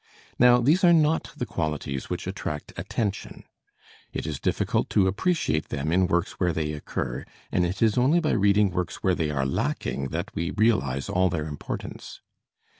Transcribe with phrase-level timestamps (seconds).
[0.39, 3.43] Now, these are not the qualities which attract attention.
[4.11, 8.19] It is difficult to appreciate them in works where they occur, and it is only
[8.19, 12.19] by reading works where they are lacking that we realize all their importance.